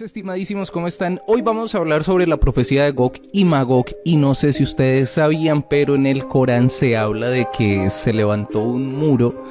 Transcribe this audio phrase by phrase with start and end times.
[0.00, 1.20] estimadísimos, ¿cómo están?
[1.28, 4.64] Hoy vamos a hablar sobre la profecía de Gog y Magog y no sé si
[4.64, 9.44] ustedes sabían, pero en el Corán se habla de que se levantó un muro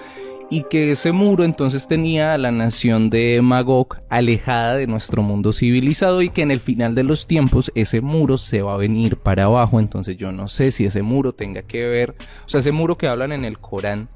[0.49, 5.53] y que ese muro entonces tenía a la nación de Magog alejada de nuestro mundo
[5.53, 9.18] civilizado y que en el final de los tiempos ese muro se va a venir
[9.18, 12.16] para abajo, entonces yo no sé si ese muro tenga que ver,
[12.46, 14.10] o sea, ese muro que hablan en el Corán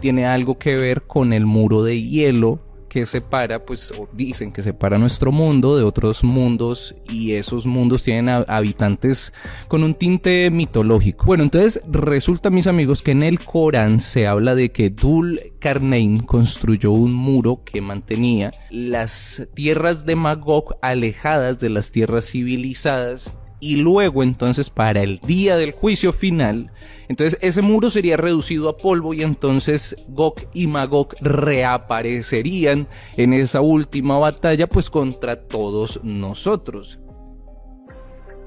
[0.00, 4.98] tiene algo que ver con el muro de hielo que separa, pues dicen que separa
[4.98, 9.32] nuestro mundo de otros mundos y esos mundos tienen habitantes
[9.66, 11.26] con un tinte mitológico.
[11.26, 16.20] Bueno, entonces resulta, mis amigos, que en el Corán se habla de que Dul Karnain
[16.20, 23.32] construyó un muro que mantenía las tierras de Magog alejadas de las tierras civilizadas
[23.64, 26.70] y luego entonces para el día del juicio final,
[27.08, 32.86] entonces ese muro sería reducido a polvo y entonces Gog y Magog reaparecerían
[33.16, 37.00] en esa última batalla pues contra todos nosotros.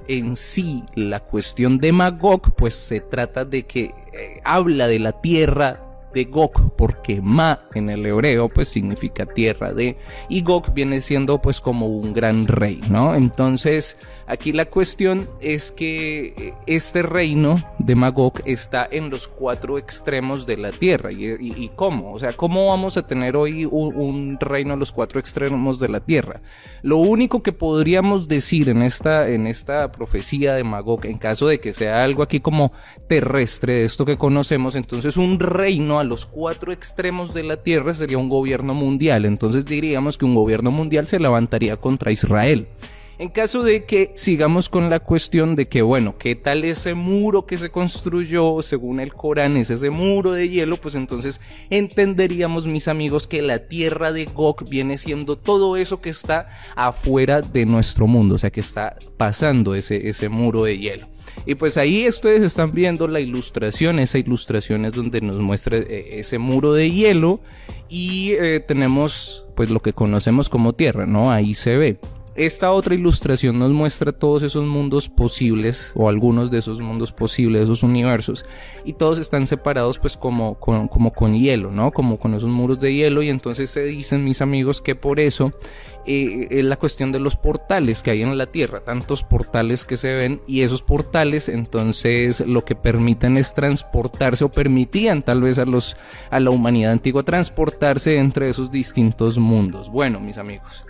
[0.07, 5.19] En sí, la cuestión de Magog pues se trata de que eh, habla de la
[5.19, 9.97] tierra de Gog, porque Ma en el hebreo pues significa tierra de,
[10.29, 13.15] y Gog viene siendo pues como un gran rey, ¿no?
[13.15, 20.45] Entonces aquí la cuestión es que este reino de Magog está en los cuatro extremos
[20.45, 24.79] de la tierra, y, cómo, o sea, ¿cómo vamos a tener hoy un, reino en
[24.79, 26.41] los cuatro extremos de la tierra?
[26.81, 31.61] Lo único que podríamos decir en esta, en esta profecía de Magog, en caso de
[31.61, 32.73] que sea algo aquí como
[33.07, 37.93] terrestre, de esto que conocemos, entonces un reino a los cuatro extremos de la tierra
[37.93, 39.23] sería un gobierno mundial.
[39.23, 42.67] Entonces diríamos que un gobierno mundial se levantaría contra Israel.
[43.19, 47.47] En caso de que sigamos con la cuestión de que, bueno, ¿qué tal ese muro
[47.47, 49.57] que se construyó según el Corán?
[49.57, 54.69] Es ese muro de hielo, pues entonces entenderíamos, mis amigos, que la tierra de Gog
[54.69, 59.73] viene siendo todo eso que está afuera de nuestro mundo, o sea, que está pasando
[59.73, 61.07] ese, ese muro de hielo.
[61.47, 66.19] Y pues ahí ustedes están viendo la ilustración, esa ilustración es donde nos muestra eh,
[66.19, 67.39] ese muro de hielo
[67.89, 71.31] y eh, tenemos pues lo que conocemos como tierra, ¿no?
[71.31, 71.99] Ahí se ve.
[72.37, 77.63] Esta otra ilustración nos muestra todos esos mundos posibles o algunos de esos mundos posibles,
[77.63, 78.45] esos universos
[78.85, 81.91] y todos están separados pues como con, hielo, ¿no?
[81.91, 85.51] Como con esos muros de hielo y entonces se dicen mis amigos que por eso
[86.05, 89.97] eh, es la cuestión de los portales que hay en la Tierra, tantos portales que
[89.97, 95.57] se ven y esos portales entonces lo que permiten es transportarse o permitían tal vez
[95.57, 95.97] a los
[96.29, 99.89] a la humanidad antigua transportarse entre esos distintos mundos.
[99.89, 100.85] Bueno, mis amigos,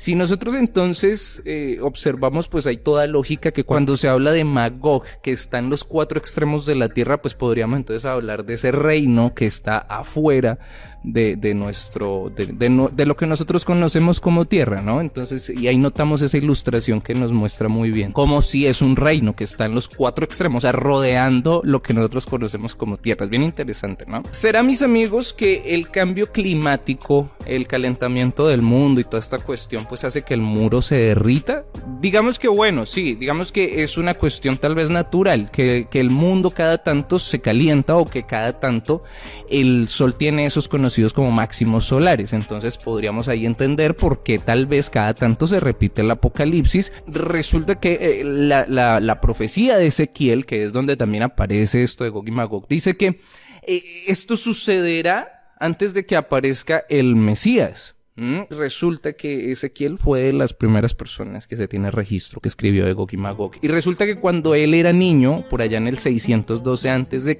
[0.00, 5.04] si nosotros entonces eh, observamos, pues hay toda lógica que cuando se habla de Magog,
[5.22, 8.72] que está en los cuatro extremos de la tierra, pues podríamos entonces hablar de ese
[8.72, 10.58] reino que está afuera
[11.02, 15.00] de, de nuestro, de, de, lo que nosotros conocemos como tierra, ¿no?
[15.00, 18.96] Entonces, y ahí notamos esa ilustración que nos muestra muy bien, como si es un
[18.96, 22.98] reino que está en los cuatro extremos, o sea, rodeando lo que nosotros conocemos como
[22.98, 23.24] tierra.
[23.24, 24.22] Es bien interesante, ¿no?
[24.30, 29.86] Será, mis amigos, que el cambio climático, el calentamiento del mundo y toda esta cuestión,
[29.90, 31.66] pues hace que el muro se derrita.
[32.00, 36.10] Digamos que bueno, sí, digamos que es una cuestión tal vez natural, que, que el
[36.10, 39.02] mundo cada tanto se calienta o que cada tanto
[39.50, 42.32] el sol tiene esos conocimientos como máximos solares.
[42.34, 46.92] Entonces podríamos ahí entender por qué tal vez cada tanto se repite el apocalipsis.
[47.08, 52.10] Resulta que eh, la, la, profecía de Ezequiel, que es donde también aparece esto de
[52.10, 53.18] Gog y Magog, dice que
[53.66, 57.96] eh, esto sucederá antes de que aparezca el Mesías.
[58.20, 62.84] Mm, resulta que Ezequiel fue de las primeras personas que se tiene registro que escribió
[62.84, 63.52] de Gog y Magog.
[63.62, 67.38] Y resulta que cuando él era niño, por allá en el 612 a.C.,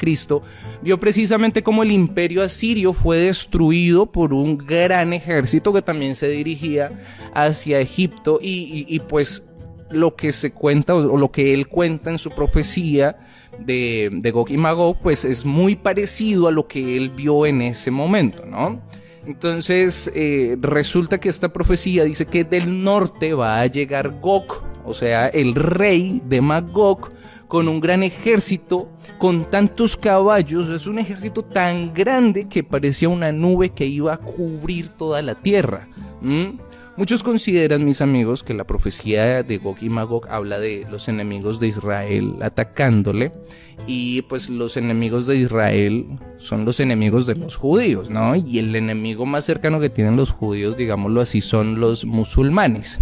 [0.80, 6.28] vio precisamente cómo el imperio asirio fue destruido por un gran ejército que también se
[6.28, 6.90] dirigía
[7.34, 8.38] hacia Egipto.
[8.40, 9.50] Y, pues
[9.90, 13.18] lo que se cuenta o lo que él cuenta en su profecía
[13.58, 17.60] de, de Gog y Magog, pues es muy parecido a lo que él vio en
[17.60, 18.80] ese momento, ¿no?
[19.26, 24.94] Entonces eh, resulta que esta profecía dice que del norte va a llegar Gog, o
[24.94, 27.10] sea, el rey de Magog,
[27.46, 28.88] con un gran ejército,
[29.18, 34.18] con tantos caballos, es un ejército tan grande que parecía una nube que iba a
[34.18, 35.88] cubrir toda la tierra.
[36.96, 41.60] Muchos consideran, mis amigos, que la profecía de Gog y Magog habla de los enemigos
[41.60, 43.32] de Israel atacándole
[43.86, 46.06] y pues los enemigos de Israel
[46.38, 48.34] son los enemigos de los judíos, ¿no?
[48.34, 53.00] Y el enemigo más cercano que tienen los judíos, digámoslo así, son los musulmanes.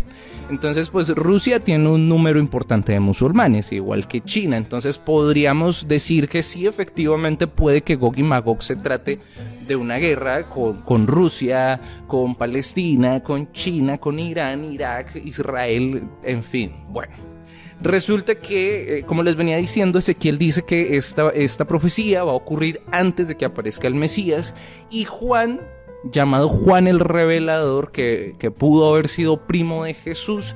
[0.51, 4.57] Entonces, pues Rusia tiene un número importante de musulmanes, igual que China.
[4.57, 9.21] Entonces podríamos decir que sí, efectivamente puede que Gog y Magog se trate
[9.69, 16.73] de una guerra con, Rusia, con Palestina, con China, con Irán, Irak, Israel, en fin,
[16.89, 17.13] bueno.
[17.81, 22.35] Resulta que, eh, como les venía diciendo, Ezequiel dice que esta, esta profecía va a
[22.35, 24.55] ocurrir antes de que aparezca el Mesías
[24.91, 25.61] y Juan
[26.05, 30.55] llamado Juan el Revelador, que, que, pudo haber sido primo de Jesús,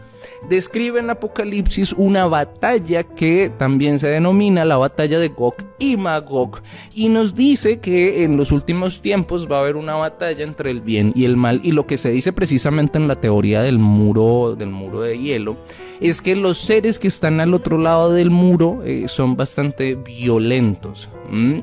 [0.48, 6.60] describe en Apocalipsis una batalla que también se denomina la batalla de Gog y Magog,
[6.94, 10.80] y nos dice que en los últimos tiempos va a haber una batalla entre el
[10.80, 14.54] bien y el mal, y lo que se dice precisamente en la teoría del muro,
[14.56, 15.56] del muro de hielo,
[16.00, 21.08] es que los seres que están al otro lado del muro eh, son bastante violentos,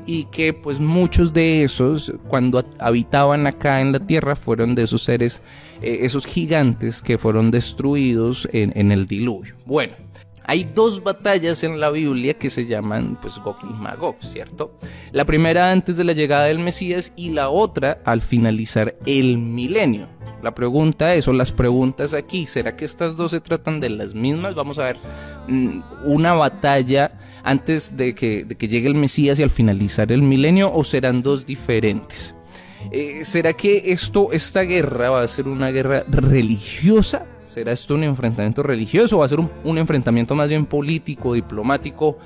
[0.04, 5.02] y que pues muchos de esos, cuando habitaban acá en la tierra, fueron de esos
[5.02, 5.42] seres,
[5.82, 9.54] eh, esos gigantes que fueron destruidos en, el diluvio.
[9.66, 9.94] Bueno,
[10.44, 14.74] hay dos batallas en la Biblia que se llaman pues Gog y Magog, ¿cierto?
[15.12, 20.08] La primera antes de la llegada del Mesías y la otra al finalizar el milenio.
[20.42, 24.14] La pregunta es, o las preguntas aquí, ¿será que estas dos se tratan de las
[24.14, 24.54] mismas?
[24.54, 24.96] Vamos a ver
[25.48, 27.12] mm, una batalla
[27.44, 31.22] antes de que, de que llegue el Mesías y al finalizar el milenio o serán
[31.22, 32.34] dos diferentes.
[32.90, 37.26] Eh, ¿Será que esto, esta guerra va a ser una guerra religiosa?
[37.44, 39.18] ¿Será esto un enfrentamiento religioso?
[39.18, 42.16] ¿Va a ser un, un enfrentamiento más bien político, diplomático?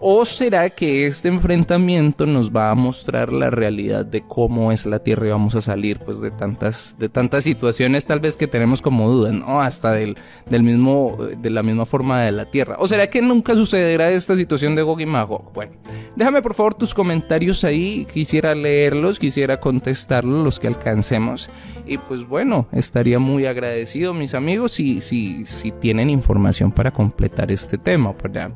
[0.00, 5.00] ¿O será que este enfrentamiento nos va a mostrar la realidad de cómo es la
[5.00, 8.80] Tierra y vamos a salir pues de tantas, de tantas situaciones tal vez que tenemos
[8.80, 9.60] como dudas, ¿no?
[9.60, 10.16] Hasta del,
[10.48, 12.76] del mismo, de la misma forma de la Tierra.
[12.78, 15.52] ¿O será que nunca sucederá esta situación de Gog y Magog?
[15.52, 15.72] Bueno,
[16.14, 21.50] déjame por favor tus comentarios ahí, quisiera leerlos, quisiera contestarlos, los que alcancemos.
[21.86, 27.50] Y pues bueno, estaría muy agradecido mis amigos si, si, si tienen información para completar
[27.50, 28.52] este tema, para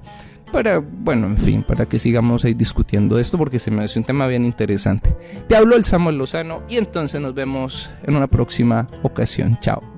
[0.52, 4.04] para, bueno, en fin, para que sigamos ahí discutiendo esto porque se me hace un
[4.04, 5.16] tema bien interesante.
[5.48, 9.58] Te hablo el Samuel Lozano y entonces nos vemos en una próxima ocasión.
[9.60, 9.91] Chao.